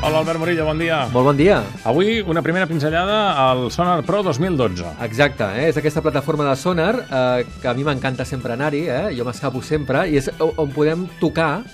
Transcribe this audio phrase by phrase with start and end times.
[0.00, 0.98] Hola, Albert Murillo, bon dia.
[1.10, 1.56] Molt bon dia.
[1.82, 4.92] Avui una primera pinzellada al Sonar Pro 2012.
[5.02, 5.64] Exacte, eh?
[5.72, 9.08] és aquesta plataforma de Sonar eh, que a mi m'encanta sempre anar-hi, eh?
[9.18, 11.64] jo m'escapo sempre, i és on podem tocar,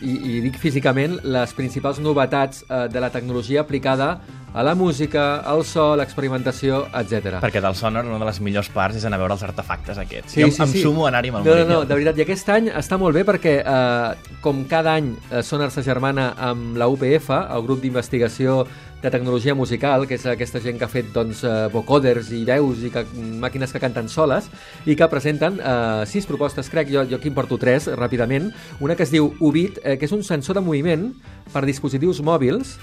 [0.00, 4.14] i, i dic físicament, les principals novetats eh, de la tecnologia aplicada
[4.52, 7.38] a la música, al so, l'experimentació, etc.
[7.42, 10.34] Perquè del Sonar una de les millors parts és anar a veure els artefactes aquests.
[10.34, 10.82] Sí, jo sí, em sí.
[10.82, 13.14] sumo a anar-hi amb el no, no, no, de veritat, i aquest any està molt
[13.14, 18.64] bé perquè, eh, com cada any eh, Sonar s'agermana amb la UPF, el grup d'investigació
[19.00, 22.82] de tecnologia musical, que és aquesta gent que ha fet doncs, eh, vocoders i veus
[22.84, 23.06] i que,
[23.40, 24.50] màquines que canten soles,
[24.84, 28.50] i que presenten eh, sis propostes, crec, jo, jo aquí en porto tres, ràpidament.
[28.80, 31.08] Una que es diu Ubit, eh, que és un sensor de moviment
[31.54, 32.76] per dispositius mòbils,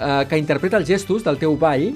[0.00, 1.92] eh, que interpreta els gestos del teu ball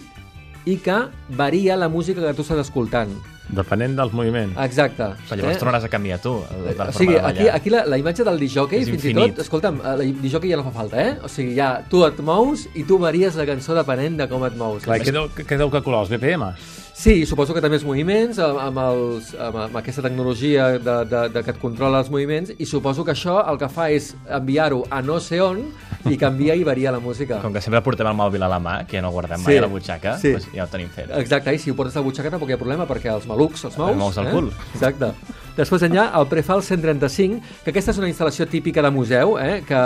[0.69, 0.99] i que
[1.31, 3.11] varia la música que tu estàs escoltant.
[3.49, 4.53] Depenent dels moviments.
[4.61, 5.07] Exacte.
[5.31, 7.55] Però llavors tornaràs a canviar tu, la O forma sigui, de aquí, ballar.
[7.57, 9.31] aquí la, la imatge del disjockey, fins infinit.
[9.31, 11.15] i tot, escolta'm, eh, la disjockey ja no fa falta, eh?
[11.25, 14.59] O sigui, ja tu et mous i tu varies la cançó depenent de com et
[14.61, 14.85] mous.
[14.85, 16.69] Clar, què deu, què deu calcular, els BPMs?
[16.99, 21.25] Sí, suposo que també els moviments, amb, amb, els, amb, amb aquesta tecnologia de, de,
[21.33, 24.83] de que et controla els moviments, i suposo que això el que fa és enviar-ho
[24.91, 25.63] a no sé on
[26.07, 27.41] i canvia i varia la música.
[27.43, 29.45] Com que sempre portem el mòbil a la mà, que ja no guardem Sí.
[29.47, 30.33] mai a la butxaca, Sí.
[30.33, 31.11] doncs ja ho tenim fet.
[31.19, 33.65] Exacte, i si ho portes a la butxaca tampoc hi ha problema perquè els malucs
[33.65, 33.91] els mous.
[33.91, 34.53] Els mous al cul.
[34.75, 35.13] Exacte.
[35.59, 39.57] Després enllà, el Prefal 135, que aquesta és una instal·lació típica de museu, eh?
[39.67, 39.79] que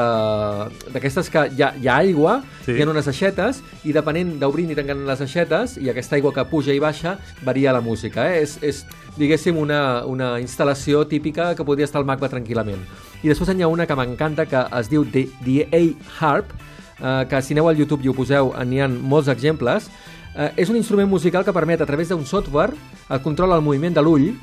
[0.93, 2.75] d'aquestes que hi ha, hi ha aigua, Sí.
[2.77, 6.45] hi ha unes aixetes, i depenent d'obrint i tancant les aixetes, i aquesta aigua que
[6.51, 8.29] puja i baixa, varia la música.
[8.29, 8.43] Eh?
[8.43, 8.85] És, és,
[9.17, 12.85] diguéssim, una, una instal·lació típica que podria estar al MACBA tranquil·lament.
[13.25, 16.53] I després hi ha una que m'encanta, que es diu The, The A-Harp,
[17.01, 19.89] eh, que si aneu al YouTube i ho poseu, n'hi ha molts exemples,
[20.37, 22.77] eh, és un instrument musical que permet, a través d'un software,
[23.09, 24.35] el control el moviment de l'ull,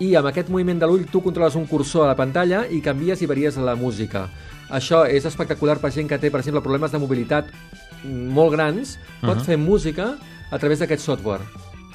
[0.00, 3.22] i amb aquest moviment de l'ull tu controles un cursor a la pantalla i canvies
[3.22, 4.28] i varies la música.
[4.72, 7.50] Això és espectacular per gent que té, per exemple, problemes de mobilitat
[8.04, 9.44] molt grans, pot uh -huh.
[9.44, 10.14] fer música
[10.50, 11.42] a través d'aquest software,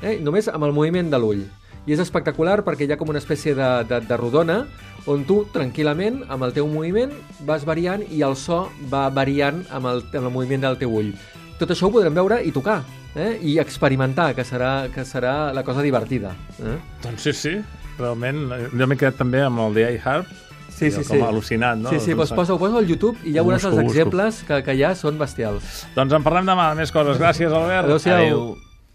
[0.02, 0.20] eh?
[0.22, 1.46] només amb el moviment de l'ull.
[1.88, 4.66] I és espectacular perquè hi ha com una espècie de, de, de rodona
[5.08, 7.14] on tu, tranquil·lament, amb el teu moviment,
[7.48, 11.14] vas variant i el so va variant amb el, amb el moviment del teu ull.
[11.58, 12.84] Tot això ho podrem veure i tocar,
[13.16, 13.38] eh?
[13.42, 16.36] i experimentar, que serà, que serà la cosa divertida.
[16.60, 16.76] Eh?
[17.04, 17.56] Doncs sí, sí,
[18.00, 18.52] realment.
[18.52, 20.28] eh, Jo m'he quedat també amb el The Harp,
[20.78, 21.22] Sí, sí, com sí.
[21.26, 21.90] al·lucinat, no?
[21.90, 23.98] Sí, sí, doncs posa-ho posa al YouTube i ja veuràs busco, els busco.
[23.98, 25.88] exemples que, que hi ha són bestials.
[25.96, 27.18] Doncs en parlem demà de més coses.
[27.18, 27.86] Gràcies, Albert.
[27.88, 28.14] Adéu-siau.
[28.20, 28.58] Adéu.